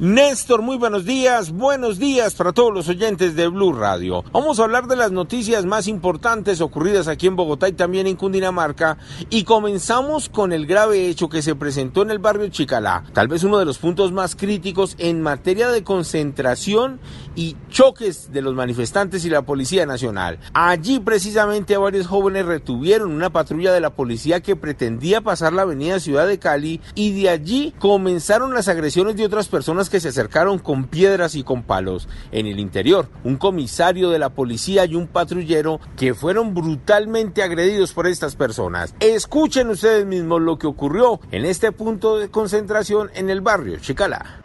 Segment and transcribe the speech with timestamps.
[0.00, 4.24] Néstor, muy buenos días, buenos días para todos los oyentes de Blue Radio.
[4.32, 8.16] Vamos a hablar de las noticias más importantes ocurridas aquí en Bogotá y también en
[8.16, 8.98] Cundinamarca
[9.30, 13.44] y comenzamos con el grave hecho que se presentó en el barrio Chicalá, tal vez
[13.44, 16.98] uno de los puntos más críticos en materia de concentración
[17.36, 20.40] y choques de los manifestantes y la Policía Nacional.
[20.54, 26.00] Allí precisamente varios jóvenes retuvieron una patrulla de la policía que pretendía pasar la avenida
[26.00, 30.58] Ciudad de Cali y de allí comenzaron las agresiones de otras personas que se acercaron
[30.58, 32.08] con piedras y con palos.
[32.32, 37.92] En el interior, un comisario de la policía y un patrullero que fueron brutalmente agredidos
[37.92, 38.94] por estas personas.
[39.00, 44.40] Escuchen ustedes mismos lo que ocurrió en este punto de concentración en el barrio Chicalá.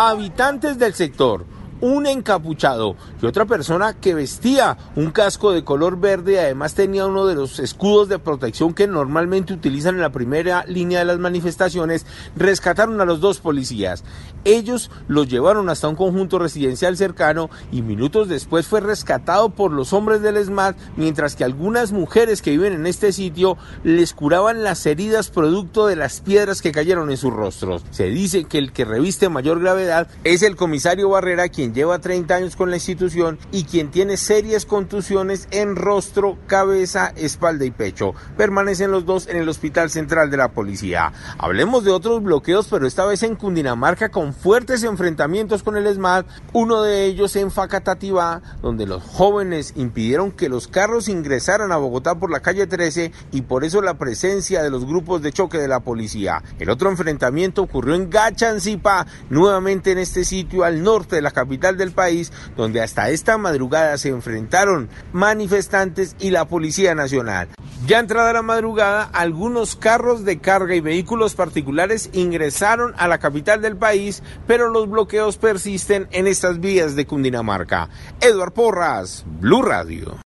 [0.00, 1.44] Habitantes del sector
[1.80, 7.06] un encapuchado y otra persona que vestía un casco de color verde y además tenía
[7.06, 11.18] uno de los escudos de protección que normalmente utilizan en la primera línea de las
[11.18, 14.04] manifestaciones, rescataron a los dos policías.
[14.44, 19.92] Ellos los llevaron hasta un conjunto residencial cercano y minutos después fue rescatado por los
[19.92, 24.84] hombres del SMAT, mientras que algunas mujeres que viven en este sitio les curaban las
[24.86, 27.84] heridas producto de las piedras que cayeron en sus rostros.
[27.90, 32.34] Se dice que el que reviste mayor gravedad es el comisario Barrera, quien lleva 30
[32.34, 38.14] años con la institución y quien tiene serias contusiones en rostro, cabeza, espalda y pecho.
[38.36, 41.12] Permanecen los dos en el Hospital Central de la Policía.
[41.38, 46.26] Hablemos de otros bloqueos, pero esta vez en Cundinamarca con fuertes enfrentamientos con el SMAT,
[46.52, 52.14] uno de ellos en Facatativá, donde los jóvenes impidieron que los carros ingresaran a Bogotá
[52.16, 55.68] por la calle 13 y por eso la presencia de los grupos de choque de
[55.68, 56.42] la policía.
[56.58, 61.76] El otro enfrentamiento ocurrió en Gachancipa, nuevamente en este sitio al norte de la capital
[61.76, 67.48] del país, donde hasta esta madrugada se enfrentaron manifestantes y la Policía Nacional.
[67.86, 73.60] Ya entrada la madrugada, algunos carros de carga y vehículos particulares ingresaron a la capital
[73.60, 77.88] del país, pero los bloqueos persisten en estas vías de Cundinamarca.
[78.20, 80.18] Eduard Porras, Blue Radio.